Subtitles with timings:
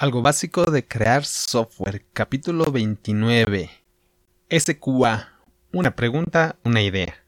[0.00, 3.68] Algo básico de crear software, capítulo 29.
[4.48, 5.28] SQA.
[5.72, 7.22] Una pregunta, una idea.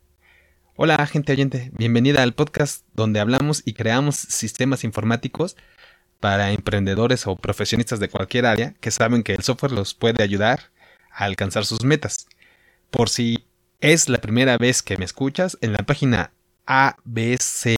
[0.77, 1.71] Hola, gente oyente.
[1.75, 5.55] Bienvenida al podcast donde hablamos y creamos sistemas informáticos
[6.19, 10.71] para emprendedores o profesionistas de cualquier área que saben que el software los puede ayudar
[11.11, 12.27] a alcanzar sus metas.
[12.91, 13.45] Por si
[13.81, 16.33] es la primera vez que me escuchas, en la página
[16.65, 17.77] abcweb.mx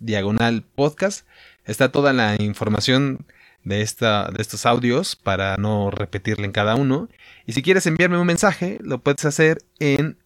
[0.00, 1.26] diagonal podcast
[1.64, 3.26] Está toda la información
[3.64, 7.08] de, esta, de estos audios para no repetirle en cada uno.
[7.46, 10.18] Y si quieres enviarme un mensaje, lo puedes hacer en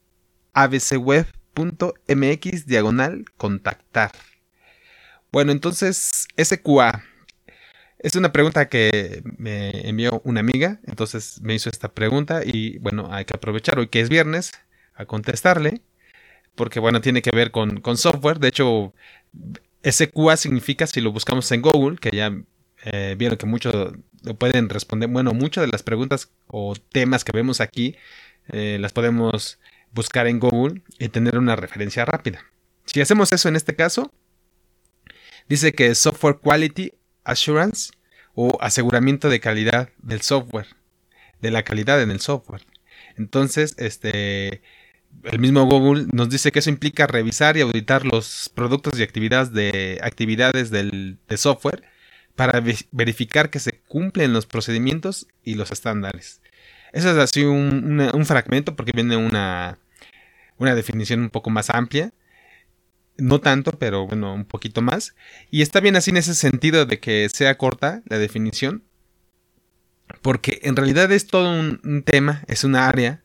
[0.53, 1.27] abcweb.mx
[2.67, 4.13] diagonal contactar.
[5.31, 7.03] Bueno, entonces SQA
[7.99, 13.09] es una pregunta que me envió una amiga, entonces me hizo esta pregunta y bueno,
[13.11, 14.53] hay que aprovechar hoy que es viernes
[14.95, 15.81] a contestarle,
[16.55, 18.95] porque bueno, tiene que ver con, con software, de hecho
[19.91, 22.33] SQA significa, si lo buscamos en Google, que ya
[22.85, 27.33] eh, vieron que muchos lo pueden responder, bueno, muchas de las preguntas o temas que
[27.33, 27.97] vemos aquí
[28.49, 29.59] eh, las podemos
[29.93, 32.45] buscar en Google y tener una referencia rápida.
[32.85, 34.13] Si hacemos eso en este caso,
[35.49, 36.93] dice que Software Quality
[37.25, 37.93] Assurance
[38.35, 40.69] o aseguramiento de calidad del software,
[41.41, 42.63] de la calidad en el software.
[43.17, 44.63] Entonces, este,
[45.25, 49.53] el mismo Google nos dice que eso implica revisar y auditar los productos y actividades
[49.53, 51.83] de actividades del de software
[52.35, 56.43] para verificar que se cumplen los procedimientos y los estándares.
[56.93, 59.79] Eso es así un, fragmento porque viene una,
[60.59, 62.13] una definición un poco más amplia.
[63.19, 65.15] No tanto, pero bueno, un poquito más.
[65.51, 68.85] Y está bien así en ese sentido de que sea corta la definición.
[70.21, 73.23] Porque en realidad es todo un tema, es un área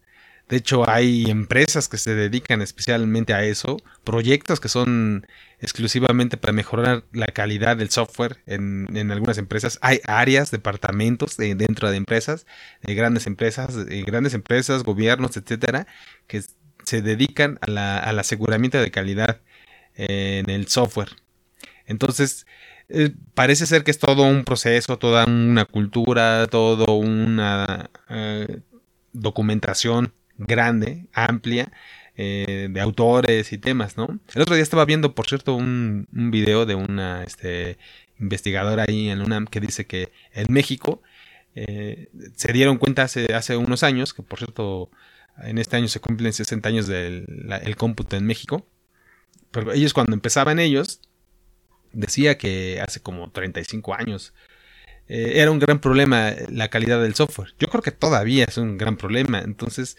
[0.51, 5.25] de hecho, hay empresas que se dedican especialmente a eso, proyectos que son
[5.61, 9.79] exclusivamente para mejorar la calidad del software en, algunas empresas.
[9.81, 12.45] Hay áreas, departamentos dentro de empresas,
[12.81, 15.87] de grandes empresas, grandes empresas, gobiernos, etcétera,
[16.27, 16.43] que
[16.83, 19.39] se dedican al aseguramiento de calidad
[19.95, 21.11] en el software.
[21.85, 22.45] Entonces,
[22.89, 28.59] eh, parece ser que es todo un proceso, toda una cultura, todo una eh,
[29.13, 30.13] documentación
[30.47, 31.71] grande, amplia,
[32.15, 34.19] eh, de autores y temas, ¿no?
[34.33, 37.77] El otro día estaba viendo, por cierto, un, video de una este,
[38.19, 41.01] investigadora ahí en UNAM que dice que en México
[41.55, 44.89] eh, se dieron cuenta hace, hace unos años, que por cierto,
[45.43, 47.25] en este año se cumplen 60 años del
[47.63, 48.67] el cómputo en México,
[49.51, 51.01] pero ellos cuando empezaban ellos,
[51.93, 54.33] decía que hace como 35 años,
[55.07, 57.53] eh, era un gran problema la calidad del software.
[57.59, 59.39] Yo creo que todavía es un gran problema.
[59.39, 59.97] Entonces,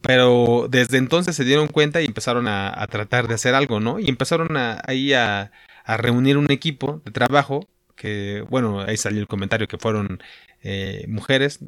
[0.00, 3.98] pero, desde entonces se dieron cuenta y empezaron a, tratar de hacer algo, ¿no?
[3.98, 5.52] Y empezaron ahí a,
[5.86, 10.22] reunir un equipo de trabajo que, bueno, ahí salió el comentario que fueron
[10.62, 11.60] eh, mujeres.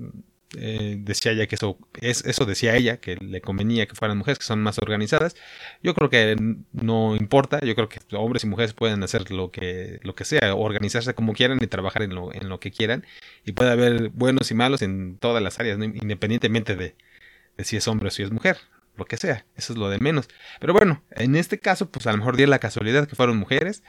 [0.57, 4.39] Eh, decía ella que eso, es, eso decía ella, que le convenía que fueran mujeres
[4.39, 5.35] que son más organizadas.
[5.83, 6.37] Yo creo que
[6.73, 10.55] no importa, yo creo que hombres y mujeres pueden hacer lo que, lo que sea,
[10.55, 13.05] organizarse como quieran y trabajar en lo, en lo que quieran.
[13.45, 16.95] Y puede haber buenos y malos en todas las áreas, independientemente de,
[17.57, 18.59] de si es hombre o si es mujer,
[18.97, 20.29] lo que sea, eso es lo de menos.
[20.61, 23.83] Pero bueno, en este caso, pues a lo mejor dio la casualidad que fueron mujeres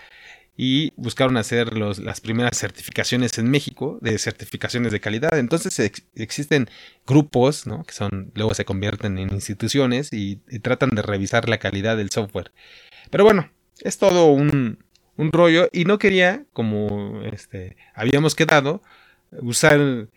[0.57, 5.37] y buscaron hacer los, las primeras certificaciones en México de certificaciones de calidad.
[5.37, 5.79] Entonces
[6.15, 6.69] existen
[7.05, 7.83] grupos, ¿no?
[7.83, 12.51] Que son, luego se convierten en instituciones y, tratan de revisar la calidad del software.
[13.11, 13.51] Pero bueno,
[13.81, 14.79] es todo un,
[15.17, 18.81] un rollo y no quería, como este, habíamos quedado,
[19.31, 20.07] usar,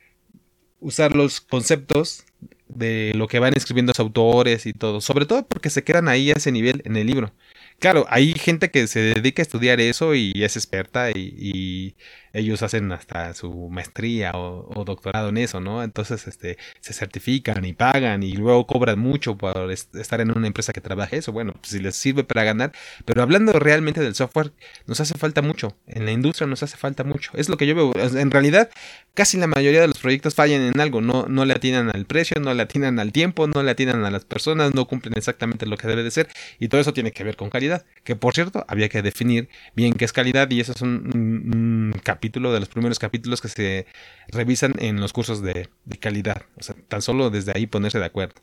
[0.81, 2.25] usar los conceptos
[2.69, 6.31] de lo que van escribiendo los autores y todo, sobre todo porque se quedan ahí
[6.31, 7.33] a ese nivel en el libro.
[7.79, 11.95] Claro, hay gente que se dedica a estudiar eso y es experta y,
[12.33, 15.83] ellos hacen hasta su maestría o, doctorado en eso, ¿no?
[15.83, 20.73] Entonces, este, se certifican y pagan y luego cobran mucho por estar en una empresa
[20.73, 21.33] que trabaje eso.
[21.33, 22.73] Bueno, pues si les sirve para ganar.
[23.05, 24.53] Pero hablando realmente del software,
[24.87, 25.77] nos hace falta mucho.
[25.87, 27.33] En la industria nos hace falta mucho.
[27.35, 27.93] Es lo que yo veo.
[27.97, 28.71] En realidad,
[29.15, 31.01] casi la mayoría de los proyectos fallan en algo.
[31.01, 34.11] No, no le atinan al precio, no le atinan al tiempo, no le atinan a
[34.11, 36.29] las personas, no cumplen exactamente lo que debe de ser.
[36.59, 37.85] Y todo eso tiene que ver con calidad.
[38.05, 42.53] Que por cierto, había que definir bien qué es calidad y eso es un capítulo
[42.53, 43.87] de los primeros capítulos que se
[44.29, 45.69] revisan en los cursos de,
[46.01, 46.43] calidad.
[46.57, 48.35] O sea, tan solo desde ahí ponerse de acuerdo.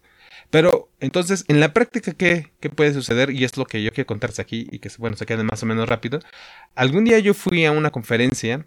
[0.50, 3.32] Pero entonces, en la práctica, ¿qué, puede suceder?
[3.32, 5.66] Y es lo que yo quiero contarles aquí y que, bueno, se quede más o
[5.66, 6.20] menos rápido.
[6.74, 8.66] Algún día yo fui a una conferencia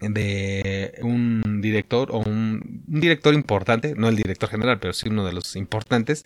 [0.00, 5.32] de un director o un, director importante, no el director general, pero sí uno de
[5.32, 6.24] los importantes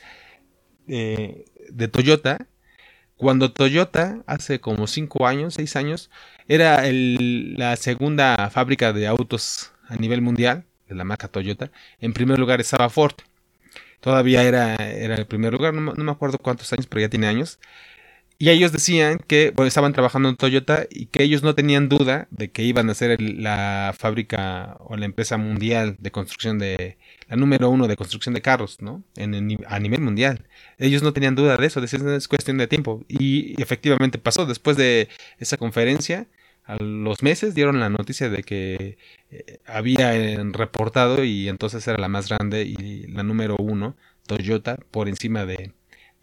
[0.86, 2.46] eh, de Toyota,
[3.22, 6.10] cuando Toyota, hace como 5 años, 6 años,
[6.48, 11.70] era la segunda fábrica de autos a nivel mundial, de la marca Toyota,
[12.00, 13.14] en primer lugar estaba Ford.
[14.00, 17.60] Todavía era, el primer lugar, no, no me acuerdo cuántos años, pero ya tiene años.
[18.42, 22.50] Y ellos decían que estaban trabajando en Toyota y que ellos no tenían duda de
[22.50, 26.98] que iban a ser la fábrica o la empresa mundial de construcción de
[27.28, 29.04] la número uno de construcción de carros, ¿no?
[29.14, 30.48] En, a nivel mundial.
[30.78, 33.04] Ellos no tenían duda de eso, decían es cuestión de tiempo.
[33.06, 34.44] Y efectivamente pasó.
[34.44, 36.26] Después de esa conferencia,
[36.64, 38.98] a los meses dieron la noticia de que
[39.30, 40.10] eh, había
[40.50, 43.94] reportado y entonces era la más grande y la número uno,
[44.26, 45.74] Toyota, por encima de,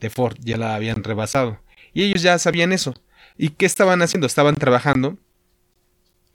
[0.01, 1.59] de Ford, ya la habían rebasado.
[1.93, 2.93] Y ellos ya sabían eso.
[3.37, 4.27] ¿Y qué estaban haciendo?
[4.27, 5.17] Estaban trabajando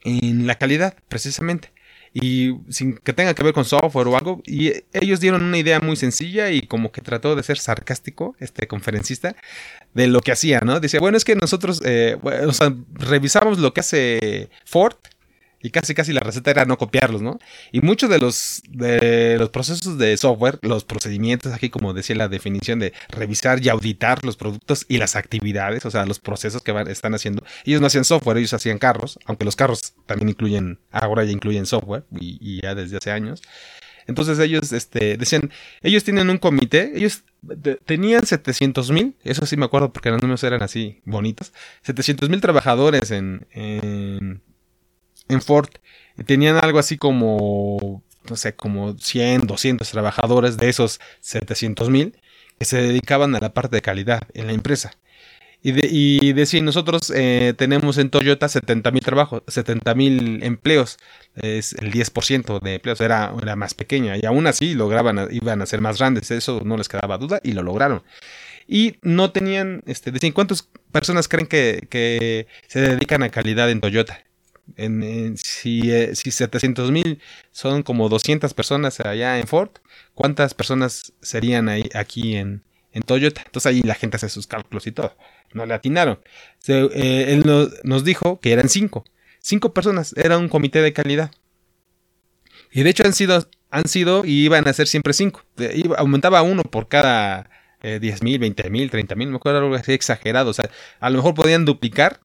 [0.03, 1.71] en la calidad, precisamente.
[2.13, 4.41] Y sin que tenga que ver con software o algo.
[4.45, 8.67] Y ellos dieron una idea muy sencilla y como que trató de ser sarcástico, este
[8.67, 9.35] conferencista,
[9.93, 10.79] de lo que hacía, ¿no?
[10.79, 12.17] Dice, bueno, es que nosotros eh,
[12.93, 14.95] revisamos lo que hace Ford
[15.65, 17.39] y casi casi la receta era no copiarlos, ¿no?
[17.71, 22.27] Y muchos de los, de los procesos de software, los procedimientos, aquí como decía la
[22.27, 26.71] definición de revisar y auditar los productos y las actividades, o sea, los procesos que
[26.71, 30.77] van, están haciendo, ellos no hacían software, ellos hacían carros, aunque los carros también incluyen,
[30.91, 33.41] ahora ya incluyen software y, ya desde hace años.
[34.05, 35.49] Entonces ellos este, decían,
[35.81, 37.23] ellos tienen un comité, ellos
[37.85, 42.39] tenían 700 mil, eso sí me acuerdo porque los números eran así bonitos, 700 mil
[42.39, 44.43] trabajadores en, en
[45.29, 45.69] en Ford
[46.25, 52.17] tenían algo así como, no sé, como 100, 200 trabajadores de esos 700 mil
[52.57, 54.93] que se dedicaban a la parte de calidad en la empresa.
[55.67, 60.99] Y, de, nosotros eh, tenemos en Toyota 70 mil trabajos, 70 mil empleos,
[61.33, 65.65] es el 10% de empleos, era, era más pequeña y aún así lograban, iban a
[65.65, 68.03] ser más grandes, eso no les quedaba duda y lo lograron.
[68.67, 74.23] Y no tenían, este, decían, ¿cuántas personas creen que se dedican a calidad en Toyota?
[75.35, 77.19] Si, eh, si 700 mil
[77.51, 79.69] son como 200 personas allá en Ford,
[80.13, 83.43] ¿cuántas personas serían ahí, aquí en, en Toyota?
[83.45, 85.15] Entonces ahí la gente hace sus cálculos y todo.
[85.53, 86.19] No le atinaron.
[86.67, 87.43] Eh, él
[87.83, 89.05] nos, dijo que eran 5.
[89.39, 90.13] 5 personas.
[90.17, 91.31] Era un comité de calidad.
[92.71, 95.43] Y de hecho han sido, han sido y iban a ser siempre 5.
[95.97, 97.49] Aumentaba uno por cada
[97.81, 99.29] eh, 10 mil, 20 mil, 30 mil.
[99.29, 100.49] Me acuerdo algo así exagerado.
[100.49, 100.69] O sea,
[100.99, 102.19] a lo mejor podían duplicar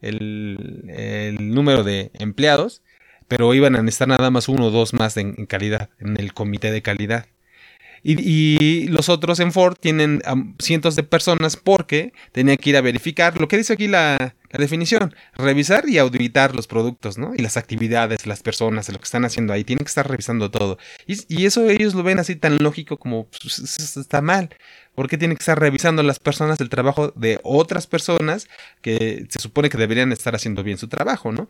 [0.00, 2.82] el, número de empleados,
[3.28, 6.72] pero iban a necesitar nada más uno o dos más en, calidad, en el comité
[6.72, 7.26] de calidad.
[8.02, 10.22] Y, los otros en Ford tienen
[10.58, 15.14] cientos de personas porque tenía que ir a verificar lo que dice aquí la, definición,
[15.34, 17.34] revisar y auditar los productos, ¿no?
[17.34, 20.78] Y las actividades, las personas, lo que están haciendo ahí, tienen que estar revisando todo.
[21.06, 23.58] Y, eso ellos lo ven así tan lógico como pues,
[23.96, 24.50] está mal.
[24.94, 28.48] ¿Por qué tienen que estar revisando las personas el trabajo de otras personas
[28.82, 31.48] que se supone que deberían estar haciendo bien su trabajo, ¿no?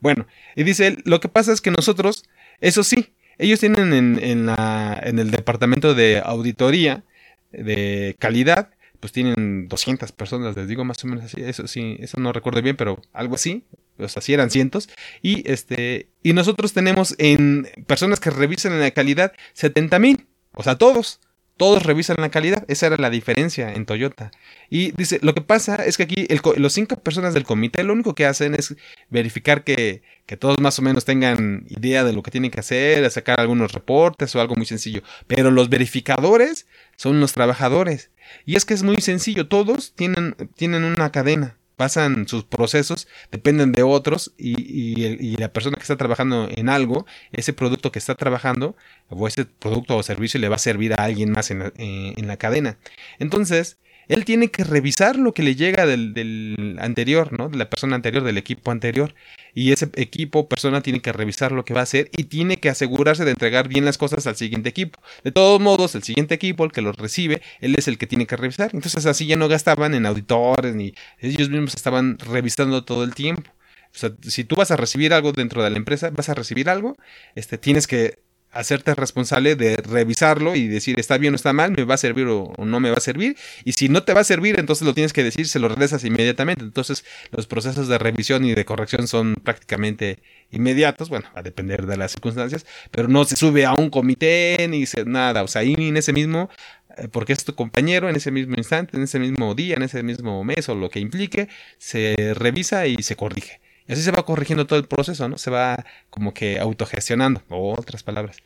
[0.00, 2.24] Bueno, y dice lo que pasa es que nosotros,
[2.60, 7.04] eso sí, ellos tienen en, la, en el departamento de auditoría
[7.52, 8.70] de calidad,
[9.00, 12.62] pues tienen 200 personas, les digo más o menos así, eso sí, eso no recuerdo
[12.62, 13.64] bien, pero algo así,
[13.98, 14.88] o sea, sí eran cientos,
[15.22, 20.62] y este, y nosotros tenemos en personas que revisan en la calidad 70 mil, o
[20.62, 21.20] sea, todos,
[21.58, 22.64] todos revisan la calidad.
[22.68, 24.30] Esa era la diferencia en Toyota.
[24.70, 26.26] Y dice, lo que pasa es que aquí
[26.56, 28.76] los cinco personas del comité lo único que hacen es
[29.10, 30.02] verificar que,
[30.38, 34.34] todos más o menos tengan idea de lo que tienen que hacer, sacar algunos reportes
[34.34, 35.02] o algo muy sencillo.
[35.26, 38.10] Pero los verificadores son los trabajadores.
[38.46, 43.70] Y es que es muy sencillo, todos tienen, tienen una cadena pasan sus procesos, dependen
[43.70, 48.76] de otros y, la persona que está trabajando en algo, ese producto que está trabajando
[49.08, 52.36] o ese producto o servicio le va a servir a alguien más en eh, la
[52.36, 52.78] cadena.
[53.20, 57.48] Entonces, él tiene que revisar lo que le llega del, anterior, ¿no?
[57.48, 59.14] De la persona anterior, del equipo anterior.
[59.54, 62.70] Y ese equipo, persona, tiene que revisar lo que va a hacer y tiene que
[62.70, 65.00] asegurarse de entregar bien las cosas al siguiente equipo.
[65.24, 68.26] De todos modos, el siguiente equipo, el que los recibe, él es el que tiene
[68.26, 68.70] que revisar.
[68.72, 73.50] Entonces así ya no gastaban en auditores ni ellos mismos estaban revisando todo el tiempo.
[73.94, 76.68] O sea, si tú vas a recibir algo dentro de la empresa, vas a recibir
[76.68, 76.96] algo,
[77.34, 78.18] este, tienes que
[78.50, 82.26] hacerte responsable de revisarlo y decir está bien o está mal, me va a servir
[82.26, 83.36] o, no me va a servir.
[83.64, 86.04] Y si no te va a servir, entonces lo tienes que decir, se lo regresas
[86.04, 86.64] inmediatamente.
[86.64, 90.18] Entonces los procesos de revisión y de corrección son prácticamente
[90.50, 94.86] inmediatos, bueno, a depender de las circunstancias, pero no se sube a un comité ni
[94.86, 96.48] se, nada, o sea, ahí en ese mismo,
[96.96, 100.02] eh, porque es tu compañero, en ese mismo instante, en ese mismo día, en ese
[100.02, 103.60] mismo mes o lo que implique, se revisa y se corrige.
[103.88, 105.38] Así se va corrigiendo todo el proceso, ¿no?
[105.38, 108.36] Se va como que autogestionando, o otras palabras.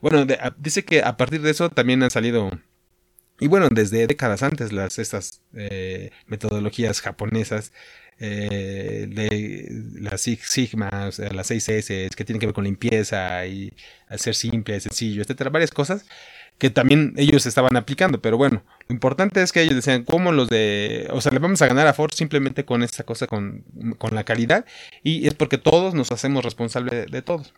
[0.00, 0.26] Bueno,
[0.58, 2.50] dice que a partir de eso también han salido
[3.40, 7.72] Y bueno, desde décadas antes, las, estas eh, metodologías japonesas
[8.18, 13.72] eh, de las Sigma, o sea, las 6S, que tienen que ver con limpieza y
[14.08, 16.06] hacer simple, sencillo, etcétera, varias cosas
[16.58, 20.48] que también ellos estaban aplicando, pero bueno, lo importante es que ellos decían, ¿cómo los
[20.48, 23.64] de, o sea, le vamos a ganar a Ford simplemente con esta cosa, con,
[23.98, 24.64] con la calidad,
[25.02, 27.54] y es porque todos nos hacemos responsables de, todos.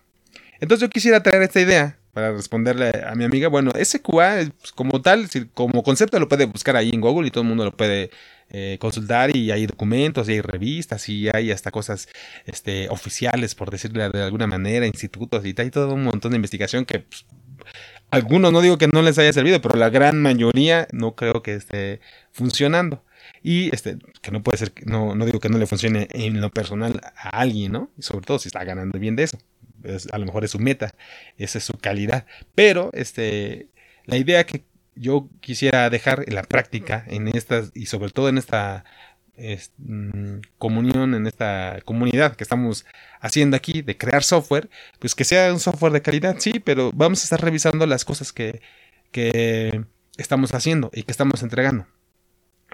[0.60, 5.02] Entonces yo quisiera traer esta idea para responderle a mi amiga, bueno, SQA pues, como
[5.02, 8.10] tal, como concepto lo puede buscar ahí en Google y todo el mundo lo puede
[8.50, 12.08] eh, consultar y hay documentos y hay revistas y hay hasta cosas
[12.46, 16.36] este, oficiales, por decirlo de alguna manera, institutos y tal, y todo un montón de
[16.36, 17.26] investigación que pues,
[18.14, 21.54] algunos no digo que no les haya servido, pero la gran mayoría no creo que
[21.54, 23.02] esté funcionando.
[23.42, 26.50] Y este, que no puede ser, no, no digo que no le funcione en lo
[26.50, 27.90] personal a alguien, ¿no?
[27.98, 29.38] Y sobre todo si está ganando bien de eso.
[30.12, 30.94] a lo mejor es su meta,
[31.36, 32.26] esa es su calidad.
[32.54, 33.68] Pero este,
[34.06, 38.38] la idea que yo quisiera dejar en la práctica, en estas, y sobre todo en
[38.38, 38.84] esta
[39.36, 42.86] Mm, comunión en esta comunidad que estamos
[43.20, 47.20] haciendo aquí de crear software, pues que sea un software de calidad, sí, pero vamos
[47.20, 48.60] a estar revisando las cosas que,
[49.10, 49.84] que
[50.16, 51.86] estamos haciendo y que estamos entregando.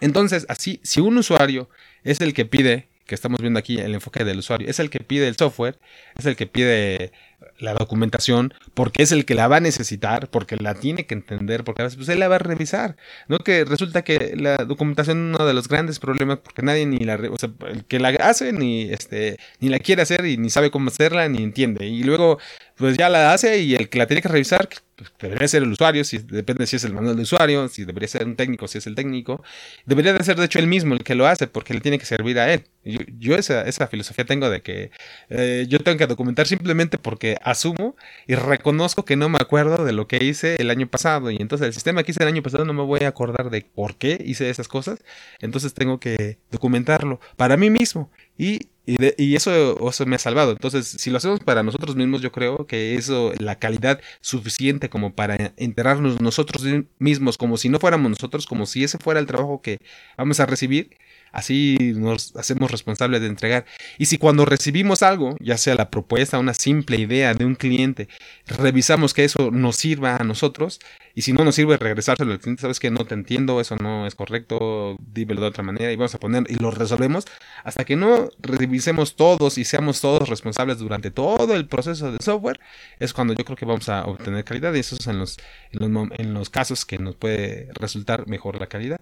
[0.01, 1.71] Entonces, así, si un usuario
[2.05, 5.01] es el que pide, que estamos viendo aquí el enfoque del usuario, es el que
[5.01, 5.79] pide el software,
[6.17, 7.13] es el que pide
[7.61, 11.65] la documentación, porque es el que la va a necesitar, porque la tiene que entender,
[11.65, 12.97] porque a veces pues, él la va a revisar.
[13.29, 16.99] No que resulta que la documentación es uno de los grandes problemas, porque nadie ni
[16.99, 20.51] la, o sea, el que la hace ni este ni la quiere hacer y ni
[20.51, 21.87] sabe cómo hacerla ni entiende.
[21.87, 22.39] Y luego
[22.77, 25.73] pues ya la hace y el que la tiene que revisar pues, debería ser el
[25.73, 28.79] usuario, si depende si es el manual de usuario, si debería ser un técnico, si
[28.79, 29.43] es el técnico.
[29.87, 32.07] Debería de ser de hecho él mismo el que lo hace porque le tiene que
[32.07, 32.65] servir a él.
[32.83, 34.91] Yo, esa, esa, filosofía tengo de que
[35.29, 37.95] eh, yo tengo que documentar simplemente porque asumo
[38.27, 41.31] y reconozco que no me acuerdo de lo que hice el año pasado.
[41.31, 43.63] Y entonces el sistema que hice el año pasado no me voy a acordar de
[43.63, 45.05] por qué hice esas cosas.
[45.41, 48.11] Entonces tengo que documentarlo para mí mismo.
[48.39, 50.53] Y, y, eso, eso, me ha salvado.
[50.53, 55.15] Entonces, si lo hacemos para nosotros mismos, yo creo que eso, la calidad suficiente como
[55.15, 56.65] para enterarnos nosotros
[56.99, 59.79] mismos, como si no fuéramos nosotros, como si ese fuera el trabajo que
[60.17, 60.97] vamos a recibir,
[61.33, 63.65] Así nos hacemos responsables de entregar.
[63.99, 68.09] Y si cuando recibimos algo, ya sea la propuesta, una simple idea de un cliente,
[68.47, 70.81] revisamos que eso nos sirva a nosotros,
[71.15, 74.07] y si no nos sirve regresárselo al cliente, sabes que no te entiendo, eso no
[74.07, 77.27] es correcto, dímelo de otra manera, y vamos a poner y lo resolvemos,
[77.65, 82.61] hasta que no revisemos todos y seamos todos responsables durante todo el proceso de software,
[82.99, 85.39] es cuando yo creo que vamos a obtener calidad, y eso es en los,
[85.73, 89.01] en los, en los casos que nos puede resultar mejor la calidad.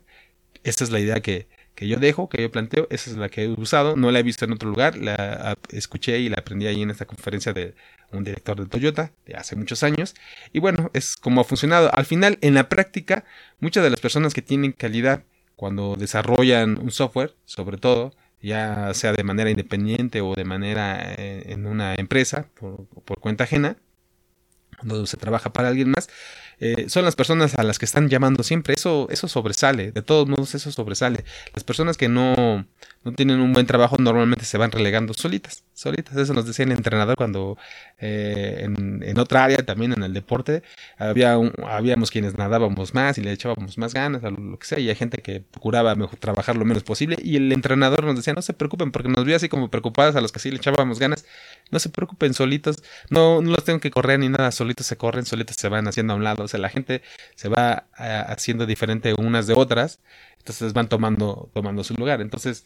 [0.64, 1.46] Esta es la idea que,
[1.78, 4.24] que yo dejo, que yo planteo, esa es la que he usado, no la he
[4.24, 7.76] visto en otro lugar, la escuché y la aprendí ahí en esta conferencia de
[8.10, 10.16] un director de Toyota de hace muchos años.
[10.52, 11.88] Y bueno, es como ha funcionado.
[11.94, 13.24] Al final, en la práctica,
[13.60, 15.22] muchas de las personas que tienen calidad
[15.54, 21.44] cuando desarrollan un software, sobre todo, ya sea de manera independiente o de manera eh,
[21.46, 23.76] en una empresa por, por cuenta ajena,
[24.78, 26.08] cuando se trabaja para alguien más,
[26.60, 28.74] eh, son las personas a las que están llamando siempre.
[28.74, 31.24] Eso, eso sobresale, de todos modos eso sobresale.
[31.54, 32.66] Las personas que no,
[33.12, 36.16] tienen un buen trabajo normalmente se van relegando solitas, solitas.
[36.16, 37.58] Eso nos decía el entrenador cuando
[37.98, 40.62] eh, en, otra área, también en el deporte,
[40.96, 44.88] había habíamos quienes nadábamos más y le echábamos más ganas a lo que sea, y
[44.88, 47.16] hay gente que procuraba mejor trabajar lo menos posible.
[47.22, 50.20] Y el entrenador nos decía, no se preocupen, porque nos vio así como preocupados a
[50.20, 51.24] los que sí le echábamos ganas.
[51.70, 55.24] No se preocupen, solitos, no, no los tengo que correr ni nada, solitos se corren,
[55.26, 56.44] solitos se van haciendo a un lado.
[56.44, 57.02] O sea, la gente
[57.34, 60.00] se va eh, haciendo diferente unas de otras,
[60.38, 62.20] entonces van tomando, tomando su lugar.
[62.20, 62.64] Entonces,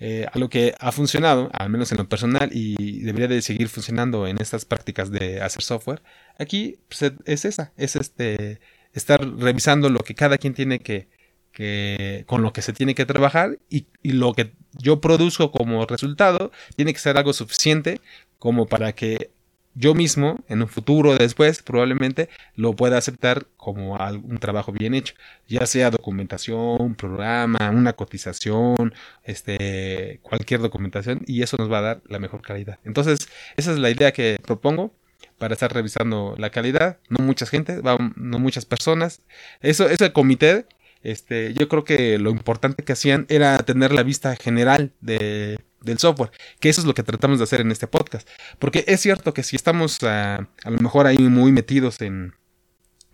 [0.00, 3.68] eh, a lo que ha funcionado, al menos en lo personal, y debería de seguir
[3.68, 6.02] funcionando en estas prácticas de hacer software,
[6.38, 8.60] aquí pues, es esa, es este
[8.92, 11.08] estar revisando lo que cada quien tiene que,
[12.26, 16.92] con lo que se tiene que trabajar y, lo que yo produzco como resultado tiene
[16.92, 18.00] que ser algo suficiente
[18.38, 19.30] como para que
[19.80, 25.14] yo mismo, en un futuro después, probablemente lo pueda aceptar como un trabajo bien hecho,
[25.48, 28.92] ya sea documentación, programa, una cotización,
[29.24, 32.78] este, cualquier documentación, y eso nos va a dar la mejor calidad.
[32.84, 34.92] Entonces, esa es la idea que propongo
[35.38, 36.98] para estar revisando la calidad.
[37.08, 37.80] No mucha gente,
[38.16, 39.22] no muchas personas.
[39.62, 40.66] Eso, ese comité,
[41.02, 45.98] este, yo creo que lo importante que hacían era tener la vista general de del
[45.98, 48.28] software, que eso es lo que tratamos de hacer en este podcast.
[48.58, 52.34] Porque es cierto que si estamos ah, a lo mejor ahí muy metidos en,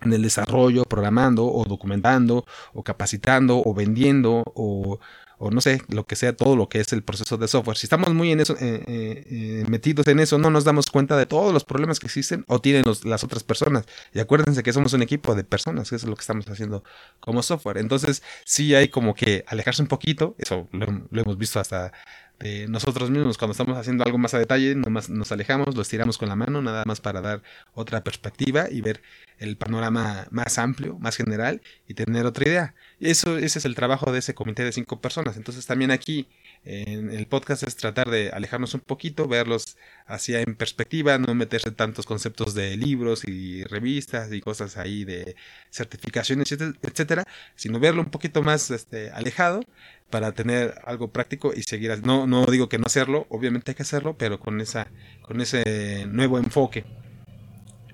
[0.01, 4.99] el desarrollo, programando o documentando o capacitando o vendiendo o,
[5.39, 7.77] o no sé, lo que sea, todo lo que es el proceso de software.
[7.77, 11.15] Si estamos muy en eso, eh, eh, eh, metidos en eso, no nos damos cuenta
[11.15, 13.85] de todos los problemas que existen o tienen las otras personas.
[14.13, 16.83] Y acuérdense que somos un equipo de personas, que eso es lo que estamos haciendo
[17.19, 17.77] como software.
[17.77, 21.93] Entonces, sí hay como que alejarse un poquito, eso lo, hemos visto hasta
[22.39, 26.17] de nosotros mismos cuando estamos haciendo algo más a detalle, nomás nos alejamos, lo estiramos
[26.17, 27.41] con la mano, nada más para dar
[27.73, 29.01] otra perspectiva y ver
[29.39, 32.75] el panorama más amplio, más general y tener otra idea.
[32.99, 35.37] Eso, ese es el trabajo de ese comité de cinco personas.
[35.37, 36.27] Entonces también aquí
[36.67, 41.71] en el podcast es tratar de alejarnos un poquito, verlos hacia en perspectiva, no meterse
[41.71, 45.37] tantos conceptos de libros y revistas y cosas ahí de
[45.69, 47.23] certificaciones, etcétera,
[47.55, 49.61] sino verlo un poquito más este, alejado
[50.09, 52.05] para tener algo práctico y seguir.
[52.05, 54.87] No, no digo que no hacerlo, obviamente hay que hacerlo, pero con esa,
[55.21, 56.85] con ese nuevo enfoque.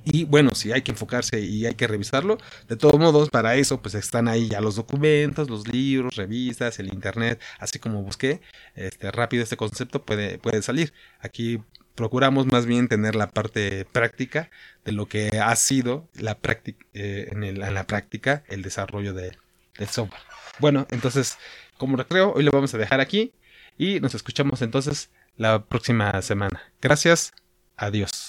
[0.05, 3.81] Y bueno, si hay que enfocarse y hay que revisarlo, de todos modos, para eso
[3.81, 8.41] pues están ahí ya los documentos, los libros, revistas, el internet, así como busqué,
[8.75, 10.93] este, rápido este concepto puede, puede salir.
[11.19, 11.60] Aquí
[11.95, 14.50] procuramos más bien tener la parte práctica
[14.83, 19.38] de lo que ha sido la práctica, eh, en, la práctica el desarrollo de,
[19.77, 20.22] del software.
[20.60, 21.38] Bueno, entonces,
[21.77, 23.33] como recreo, hoy lo vamos a dejar aquí
[23.77, 26.62] y nos escuchamos entonces la próxima semana.
[26.81, 27.33] Gracias,
[27.75, 28.22] adiós.